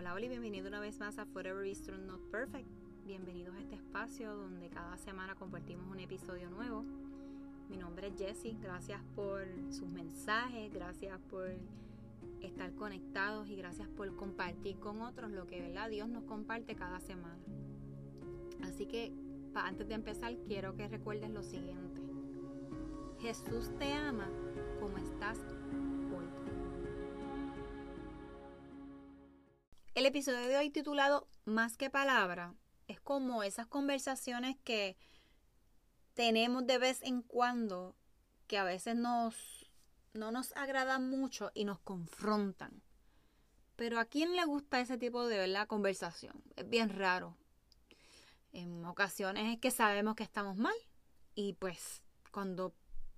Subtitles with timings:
[0.00, 2.66] Hola, hola y bienvenido una vez más a Forever is Not Perfect.
[3.04, 6.86] Bienvenidos a este espacio donde cada semana compartimos un episodio nuevo.
[7.68, 11.50] Mi nombre es Jessie, gracias por sus mensajes, gracias por
[12.40, 15.90] estar conectados y gracias por compartir con otros lo que ¿verdad?
[15.90, 17.44] Dios nos comparte cada semana.
[18.62, 19.12] Así que
[19.52, 22.00] antes de empezar quiero que recuerdes lo siguiente.
[23.18, 24.30] Jesús te ama
[24.80, 25.38] como estás
[30.00, 32.54] El episodio de hoy titulado Más que palabra
[32.88, 34.96] es como esas conversaciones que
[36.14, 37.94] tenemos de vez en cuando
[38.46, 39.70] que a veces nos,
[40.14, 42.80] no nos agradan mucho y nos confrontan.
[43.76, 45.66] Pero a quién le gusta ese tipo de ¿verdad?
[45.66, 46.42] conversación?
[46.56, 47.36] Es bien raro.
[48.52, 50.76] En ocasiones es que sabemos que estamos mal
[51.34, 52.72] y pues cuando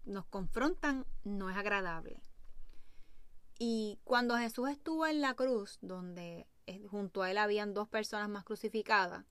[0.05, 2.21] nos confrontan no es agradable.
[3.61, 6.49] Y cuando Jesús estuvo en la cruz, donde
[6.91, 9.25] junto a él habían dos personas más crucificadas.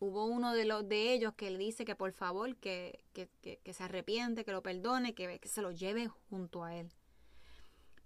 [0.00, 4.44] Hubo uno de los de ellos que le dice que por favor que, se arrepiente,
[4.44, 6.92] que lo perdone, que, que se lo lleve junto a él.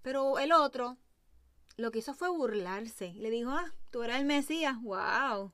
[0.03, 0.97] Pero el otro
[1.77, 3.12] lo que hizo fue burlarse.
[3.15, 5.53] Le dijo, ah, tú eres el Mesías, wow.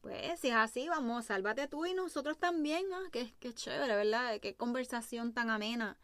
[0.00, 2.84] Pues si es así, vamos, sálvate tú y nosotros también.
[2.92, 4.40] Ah, qué, qué chévere, ¿verdad?
[4.40, 5.98] Qué conversación tan amena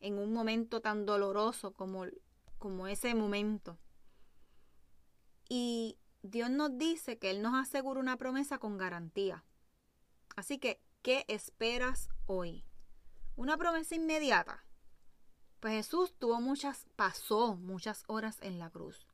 [0.00, 2.04] en un momento tan doloroso como,
[2.58, 3.78] como ese momento.
[5.48, 5.96] Y
[6.30, 9.44] Dios nos dice que Él nos asegura una promesa con garantía.
[10.36, 12.64] Así que, ¿qué esperas hoy?
[13.34, 14.64] ¿Una promesa inmediata?
[15.60, 19.06] Pues Jesús tuvo muchas, pasó muchas horas en la cruz.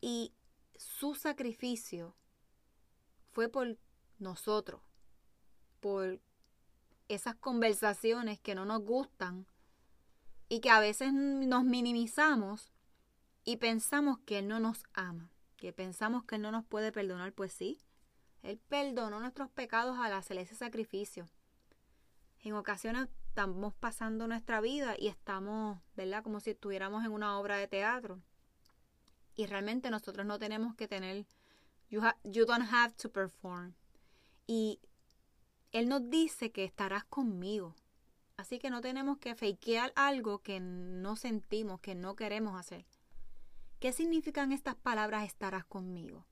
[0.00, 0.32] Y
[0.76, 2.16] su sacrificio
[3.30, 3.76] fue por
[4.18, 4.80] nosotros,
[5.80, 6.20] por
[7.08, 9.46] esas conversaciones que no nos gustan
[10.48, 12.72] y que a veces nos minimizamos
[13.44, 15.30] y pensamos que Él no nos ama
[15.60, 17.78] que pensamos que Él no nos puede perdonar, pues sí.
[18.42, 21.28] Él perdonó nuestros pecados al hacer ese sacrificio.
[22.42, 26.24] En ocasiones estamos pasando nuestra vida y estamos, ¿verdad?
[26.24, 28.22] Como si estuviéramos en una obra de teatro.
[29.36, 31.26] Y realmente nosotros no tenemos que tener,
[31.90, 33.74] you, you don't have to perform.
[34.46, 34.80] Y
[35.72, 37.76] Él nos dice que estarás conmigo.
[38.38, 42.86] Así que no tenemos que fakear algo que no sentimos, que no queremos hacer.
[43.80, 46.26] ¿Qué significan estas palabras estarás conmigo?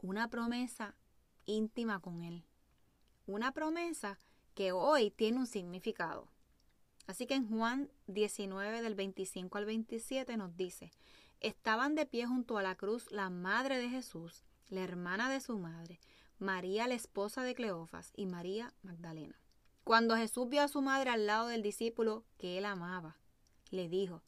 [0.00, 0.96] Una promesa
[1.44, 2.46] íntima con Él.
[3.26, 4.18] Una promesa
[4.54, 6.32] que hoy tiene un significado.
[7.06, 10.90] Así que en Juan 19 del 25 al 27 nos dice,
[11.40, 15.58] estaban de pie junto a la cruz la madre de Jesús, la hermana de su
[15.58, 16.00] madre,
[16.38, 19.38] María la esposa de Cleofas y María Magdalena.
[19.84, 23.18] Cuando Jesús vio a su madre al lado del discípulo que él amaba,
[23.70, 24.22] le dijo,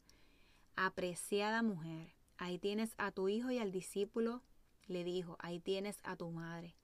[0.75, 2.13] apreciada mujer,
[2.43, 4.41] ahí tienes a tu hijo y al discípulo
[4.87, 6.75] le dijo, ahí tienes a tu madre.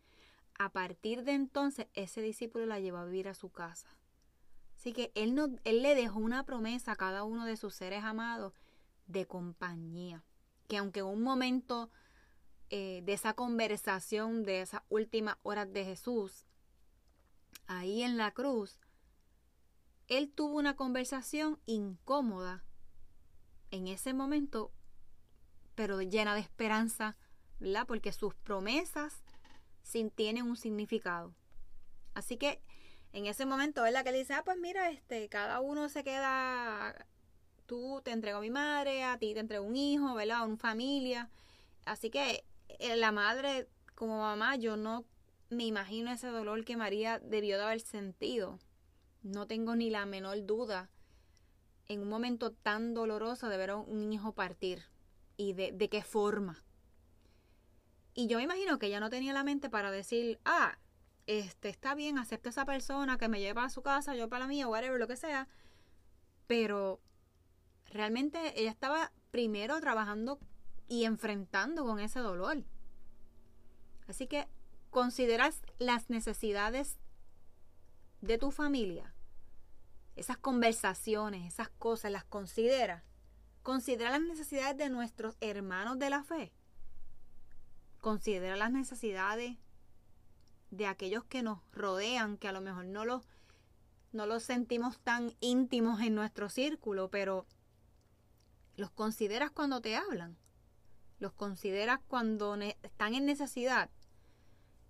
[0.58, 3.90] A partir de entonces, ese discípulo la llevó a vivir a su casa.
[4.78, 8.06] Así que él, no, él le dejó una promesa a cada uno de sus seres
[8.06, 8.54] amados
[9.08, 10.24] de compañía.
[10.70, 11.92] Que aunque en un momento
[12.70, 16.46] eh, de esa conversación, de esas últimas horas de Jesús,
[17.68, 18.80] ahí en la cruz,
[20.08, 22.64] él tuvo una conversación incómoda.
[23.72, 24.72] En ese momento
[25.80, 27.16] pero llena de esperanza,
[27.58, 27.88] ¿verdad?
[27.88, 29.24] Porque sus promesas
[29.82, 31.34] sin, tienen un significado.
[32.14, 32.62] Así que
[33.14, 34.04] en ese momento, ¿verdad?
[34.04, 37.06] Que él dice, ah, pues mira, este, cada uno se queda,
[37.66, 40.46] tú te entrego a mi madre, a ti te entrego un hijo, ¿verdad?
[40.46, 41.30] Una familia.
[41.86, 45.06] Así que eh, la madre, como mamá, yo no
[45.50, 48.60] me imagino ese dolor que María debió de haber sentido.
[49.24, 50.90] No tengo ni la menor duda
[51.88, 54.84] en un momento tan doloroso de ver a un hijo partir
[55.40, 56.62] y de, qué forma.
[58.14, 60.78] Y yo me imagino que ella no tenía la mente para decir, ah,
[61.28, 64.44] este está bien, acepto a esa persona que me lleva a su casa, yo para
[64.44, 65.48] la mía, whatever, lo que sea.
[66.46, 67.00] Pero
[67.86, 70.40] realmente ella estaba primero trabajando
[70.90, 72.66] y enfrentando con ese dolor.
[74.10, 74.46] Así que
[74.90, 76.98] consideras las necesidades
[78.20, 79.16] de tu familia.
[80.18, 83.09] Esas conversaciones, esas cosas, las consideras.
[83.70, 86.52] Considera las necesidades de nuestros hermanos de la fe.
[88.02, 89.58] Considera las necesidades
[90.72, 93.24] de aquellos que nos rodean, que a lo mejor no los,
[94.12, 97.46] no los sentimos tan íntimos en nuestro círculo, pero
[98.76, 100.36] los consideras cuando te hablan.
[101.20, 103.92] Los consideras cuando están en necesidad.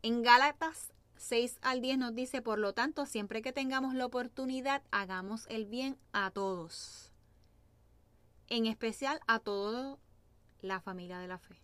[0.03, 4.83] En Gálatas 6 al 10 nos dice, por lo tanto, siempre que tengamos la oportunidad,
[4.89, 7.08] hagamos el bien a todos
[8.49, 9.97] en especial a toda
[10.61, 11.61] la familia de la fe.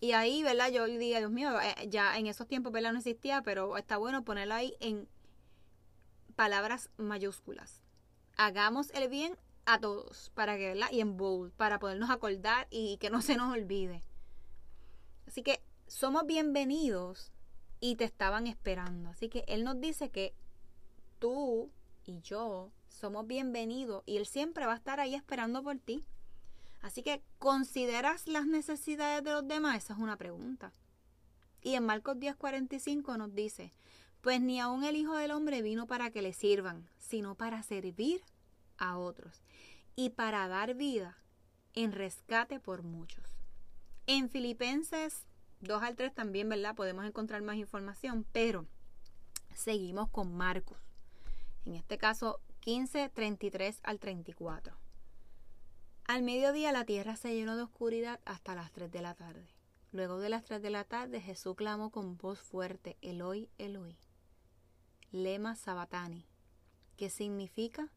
[0.00, 0.70] Y ahí, ¿verdad?
[0.70, 2.92] Yo dije, Dios mío, eh, ya en esos tiempos, ¿verdad?
[2.92, 5.08] No existía, pero está bueno ponerlo ahí en
[6.36, 7.82] palabras mayúsculas.
[8.36, 10.88] Hagamos el bien a todos, para que, ¿verdad?
[10.92, 14.04] Y en bold, para podernos acordar y que no se nos olvide.
[15.26, 17.32] Así que somos bienvenidos
[17.80, 19.10] y te estaban esperando.
[19.10, 20.34] Así que Él nos dice que
[21.18, 21.70] tú
[22.04, 26.04] y yo somos bienvenidos y Él siempre va a estar ahí esperando por ti.
[26.80, 29.76] Así que, ¿consideras las necesidades de los demás?
[29.84, 30.72] Esa es una pregunta.
[31.60, 33.72] Y en Marcos 10:45 nos dice,
[34.20, 38.22] pues ni aun el Hijo del Hombre vino para que le sirvan, sino para servir
[38.78, 39.42] a otros
[39.96, 41.18] y para dar vida
[41.74, 43.24] en rescate por muchos.
[44.06, 45.26] En Filipenses
[45.60, 46.74] 2 al 3 también, ¿verdad?
[46.74, 48.66] Podemos encontrar más información, pero
[49.54, 50.78] seguimos con Marcos.
[51.64, 54.74] En este caso, 15, 33 al 34.
[56.06, 59.46] Al mediodía la tierra se llenó de oscuridad hasta las 3 de la tarde.
[59.92, 63.98] Luego de las 3 de la tarde Jesús clamó con voz fuerte, Eloi, Eloi,
[65.12, 66.24] lema sabatani,
[66.96, 67.92] que significa,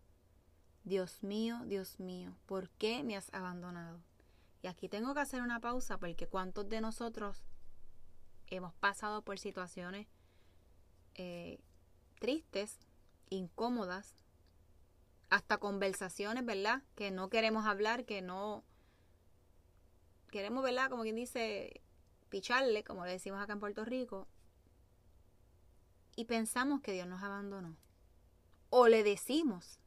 [0.83, 4.01] Dios mío, Dios mío, ¿por qué me has abandonado?
[4.61, 7.41] Y aquí tengo que hacer una pausa porque cuántos de nosotros
[8.47, 10.09] hemos pasado por situaciones
[11.15, 11.57] eh,
[12.19, 12.79] tristes,
[13.29, 14.26] incómodas,
[15.29, 16.83] hasta conversaciones, ¿verdad?
[16.95, 18.63] Que no queremos hablar, que no
[20.29, 20.89] queremos, ¿verdad?
[20.89, 21.81] Como quien dice,
[22.29, 24.27] picharle, como le decimos acá en Puerto Rico,
[26.15, 27.77] y pensamos que Dios nos abandonó.
[28.69, 29.79] O le decimos,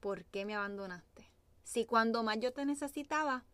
[0.00, 1.30] ¿por qué me abandonaste?
[1.62, 3.44] Si cuando más yo te necesitaba,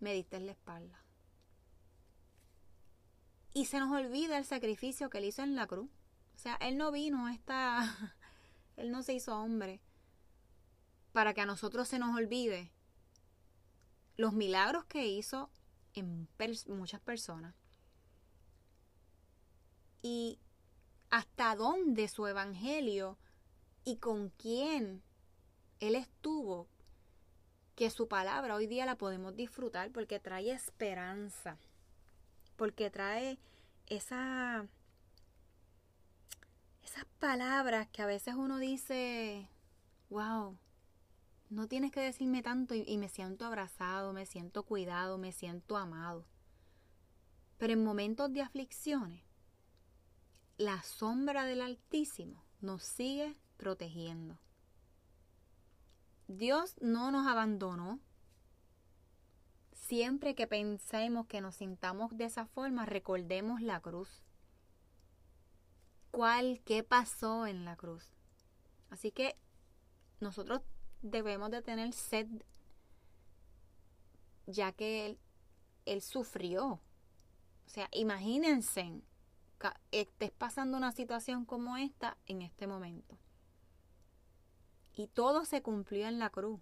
[0.00, 1.04] me diste en la espalda.
[3.52, 5.90] Y se nos olvida el sacrificio que él hizo en la cruz.
[6.34, 8.16] O sea, él no vino a esta
[8.78, 9.80] él no se hizo hombre
[11.12, 12.70] para que a nosotros se nos olvide
[14.16, 15.50] los milagros que hizo
[15.94, 16.28] en
[16.68, 17.54] muchas personas.
[20.00, 20.38] Y
[21.10, 23.18] hasta dónde su evangelio
[23.84, 25.02] y con quién
[25.80, 26.68] él estuvo,
[27.74, 31.58] que su palabra hoy día la podemos disfrutar porque trae esperanza,
[32.56, 33.38] porque trae
[33.86, 34.66] esa
[36.88, 39.46] esas palabras que a veces uno dice,
[40.08, 40.56] wow,
[41.50, 46.24] no tienes que decirme tanto y, me siento abrazado, me siento cuidado, me siento amado.
[47.58, 49.22] Pero en momentos de aflicciones,
[50.56, 54.38] la sombra del Altísimo nos sigue protegiendo.
[56.26, 58.00] Dios no nos abandonó.
[59.72, 64.22] Siempre que pensemos que nos sintamos de esa forma, recordemos la cruz
[66.18, 68.04] cuál, qué pasó en la cruz.
[68.90, 69.36] Así que
[70.18, 70.62] nosotros
[71.00, 72.26] debemos de tener sed,
[74.44, 75.18] ya que él,
[75.86, 76.66] él sufrió.
[76.70, 79.00] O sea, imagínense
[79.92, 83.16] estés pasando una situación como esta en este momento.
[84.96, 86.60] Y todo se cumplió en la cruz.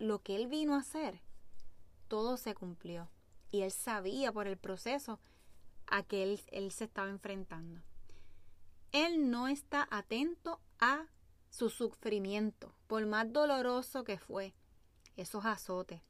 [0.00, 1.20] Lo que él vino a hacer,
[2.08, 3.08] todo se cumplió.
[3.48, 5.20] Y él sabía por el proceso
[5.86, 7.80] a que él, él se estaba enfrentando
[9.04, 11.06] él no está atento a
[11.50, 14.54] su sufrimiento, por más doloroso que fue,
[15.16, 16.00] esos azotes,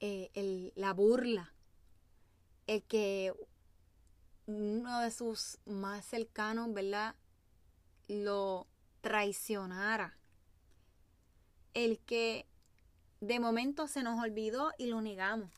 [0.00, 1.52] eh, la burla,
[2.66, 3.32] el que
[4.46, 7.14] uno de sus más cercanos, ¿verdad?
[8.08, 8.66] Lo
[9.00, 10.18] traicionara.
[11.74, 12.46] El que
[13.20, 15.50] de momento se nos olvidó y lo negamos.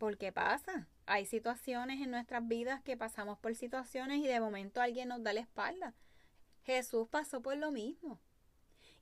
[0.00, 0.88] ¿Por qué pasa?
[1.10, 5.32] hay situaciones en nuestras vidas que pasamos por situaciones y de momento alguien nos da
[5.32, 5.92] la espalda.
[6.62, 8.18] Jesús pasó por lo mismo.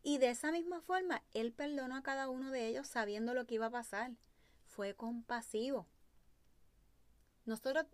[0.03, 3.57] Y de esa misma forma, Él perdonó a cada uno de ellos sabiendo lo que
[3.57, 4.13] iba a pasar.
[4.65, 5.87] Fue compasivo.
[7.45, 7.85] Nosotros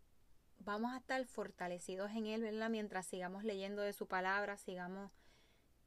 [0.61, 2.71] vamos a estar fortalecidos en Él, ¿verdad?
[2.71, 5.11] Mientras sigamos leyendo de su palabra, sigamos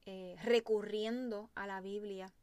[0.05, 2.33] eh, recurriendo a la Biblia.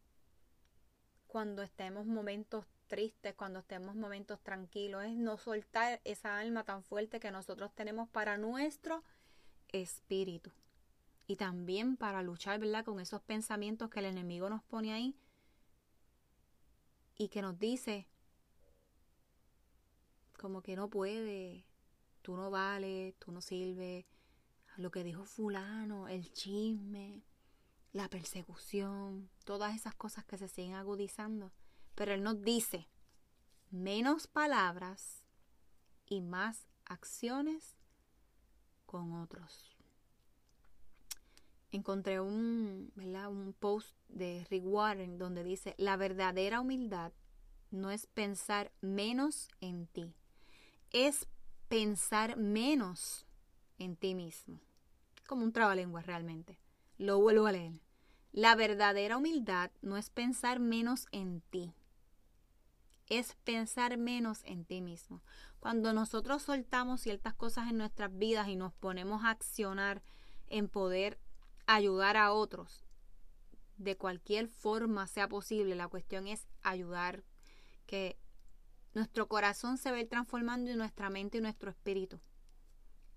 [1.35, 7.19] Cuando estemos momentos tristes, cuando estemos momentos tranquilos, es no soltar esa alma tan fuerte
[7.19, 9.03] que nosotros tenemos para nuestro
[9.67, 10.53] espíritu.
[11.27, 12.85] Y también para luchar, ¿verdad?
[12.85, 15.17] Con esos pensamientos que el enemigo nos pone ahí
[17.19, 18.07] y que nos dice
[20.39, 21.65] como que no puede,
[22.23, 24.05] tú no vales, tú no sirves,
[24.77, 27.25] lo que dijo fulano, el chisme,
[27.95, 31.53] la persecución, todas esas cosas que se siguen agudizando.
[31.95, 32.89] Pero Él nos dice,
[33.71, 35.25] menos palabras
[36.05, 37.77] y más acciones
[38.85, 39.77] con otros.
[41.71, 47.13] Encontré un, un post de Rick Warren donde dice, la verdadera humildad
[47.71, 50.15] no es pensar menos en ti,
[50.91, 51.29] es
[51.69, 53.25] pensar menos
[53.79, 54.61] en ti mismo.
[55.27, 56.59] Como un trabalengua realmente.
[56.99, 57.81] Lo vuelvo a leer.
[58.33, 61.73] La verdadera humildad no es pensar menos en ti,
[63.09, 65.23] es pensar menos en ti mismo.
[65.61, 70.03] Cuando nosotros soltamos ciertas cosas en nuestras vidas y nos ponemos a accionar
[70.49, 71.19] en poder
[71.67, 72.85] ayudar a otros,
[73.77, 77.25] de cualquier forma sea posible, la cuestión es ayudar,
[77.87, 78.19] que
[78.95, 82.21] nuestro corazón se ve transformando y nuestra mente y nuestro espíritu.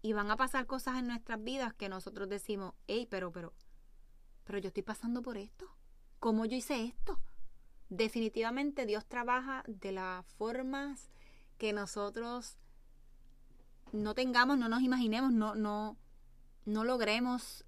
[0.02, 3.54] Y van a pasar cosas en nuestras vidas que nosotros decimos, hey, pero, pero,
[4.48, 5.68] pero yo estoy pasando por esto.
[6.20, 7.20] ¿Cómo yo hice esto?
[7.90, 11.12] Definitivamente Dios trabaja de las formas
[11.58, 12.58] que nosotros
[13.92, 15.98] no tengamos, no nos imaginemos, no, no,
[16.66, 17.66] no logremos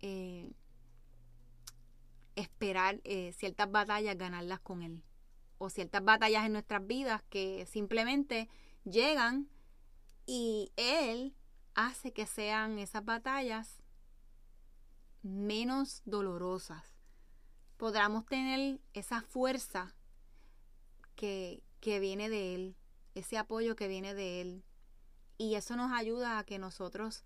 [0.00, 0.50] eh,
[2.34, 5.04] esperar eh, ciertas batallas, ganarlas con Él.
[5.58, 8.48] O ciertas batallas en nuestras vidas que simplemente
[8.82, 9.48] llegan
[10.26, 11.36] y Él
[11.74, 13.79] hace que sean esas batallas
[15.22, 16.84] menos dolorosas.
[17.76, 19.94] Podamos tener esa fuerza
[21.16, 22.76] que, que viene de Él,
[23.14, 24.64] ese apoyo que viene de Él.
[25.38, 27.24] Y eso nos ayuda a que nosotros,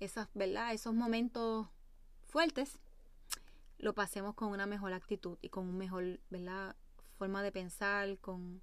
[0.00, 0.72] esas, ¿verdad?
[0.72, 1.68] esos momentos
[2.26, 2.78] fuertes,
[3.78, 6.76] lo pasemos con una mejor actitud y con una mejor ¿verdad?
[7.16, 8.60] forma de pensar, con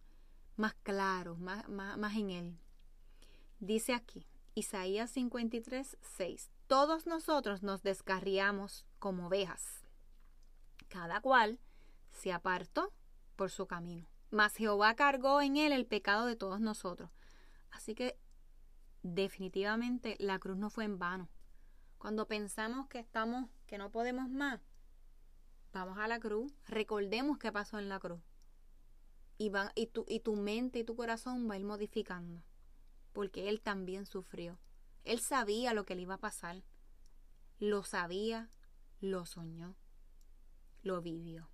[0.57, 2.57] más claro, más, más, más en Él.
[3.59, 6.51] Dice aquí, Isaías 53, 6.
[6.67, 9.86] Todos nosotros nos descarriamos como ovejas.
[10.88, 11.60] Cada cual
[12.12, 12.93] se apartó
[13.36, 14.07] por su camino.
[14.31, 17.10] Mas Jehová cargó en él el pecado de todos nosotros.
[17.72, 18.17] Así que
[19.03, 21.29] definitivamente la cruz no fue en vano.
[21.98, 24.62] Cuando pensamos que estamos, que no podemos más,
[25.74, 28.22] vamos a la cruz, recordemos qué pasó en la cruz.
[29.38, 32.41] Y, y, tu, y tu mente y tu corazón va a ir modificando
[33.15, 34.60] porque él también sufrió.
[35.05, 36.63] Él sabía lo que le iba a pasar.
[37.59, 38.50] Lo sabía,
[39.00, 39.75] lo soñó,
[40.81, 41.50] lo vivió.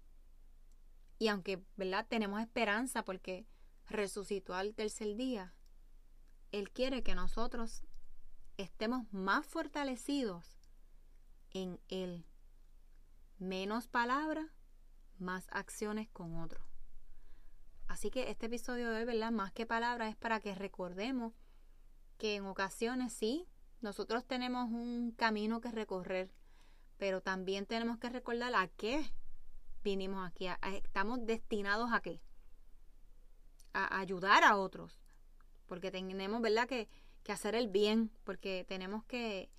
[1.20, 2.08] Y aunque, ¿verdad?
[2.10, 3.46] Tenemos esperanza porque
[3.88, 5.54] resucitó al tercer día,
[6.52, 7.84] Él quiere que nosotros
[8.58, 10.58] estemos más fortalecidos
[11.52, 12.26] en Él.
[13.38, 14.48] Menos palabras,
[15.20, 16.66] más acciones con otros.
[17.88, 19.32] Así que este episodio de hoy, ¿verdad?
[19.32, 21.34] Más que palabras es para que recordemos
[22.22, 23.48] que en ocasiones sí,
[23.80, 26.32] nosotros tenemos un camino que recorrer,
[27.00, 29.12] pero también tenemos que recordar a qué
[29.84, 30.46] vinimos aquí,
[30.84, 32.22] estamos destinados a qué,
[33.74, 35.02] a ayudar a otros,
[35.66, 36.90] porque tenemos, ¿verdad?, que,
[37.24, 39.50] que hacer el bien, porque tenemos que,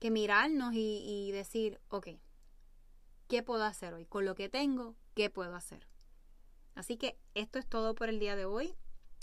[0.00, 2.08] que mirarnos y, y decir, ok,
[3.26, 4.04] ¿qué puedo hacer hoy?
[4.04, 5.88] Con lo que tengo, ¿qué puedo hacer?
[6.74, 8.76] Así que esto es todo por el día de hoy.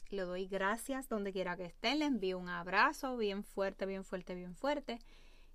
[0.09, 1.99] Le doy gracias donde quiera que estén.
[1.99, 4.99] Le envío un abrazo bien fuerte, bien fuerte, bien fuerte.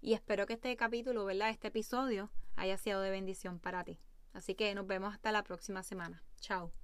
[0.01, 1.51] Y espero que este capítulo, ¿verdad?
[1.51, 3.99] Este episodio haya sido de bendición para ti.
[4.33, 6.23] Así que nos vemos hasta la próxima semana.
[6.41, 6.84] Chao.